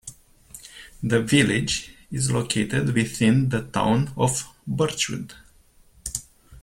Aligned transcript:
The 1.03 1.21
village 1.21 1.95
is 2.11 2.31
located 2.31 2.95
within 2.95 3.49
the 3.49 3.61
Town 3.67 4.11
of 4.17 4.47
Birchwood. 4.65 5.35